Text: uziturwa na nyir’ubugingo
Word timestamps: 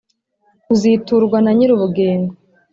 uziturwa 0.73 1.37
na 1.41 1.51
nyir’ubugingo 1.57 2.33